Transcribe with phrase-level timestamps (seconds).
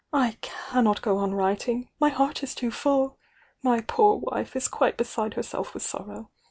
[0.11, 3.17] I cannot go on writing,— my heart is too full!
[3.61, 6.31] My poor wife IS quite beside herself with sorrow.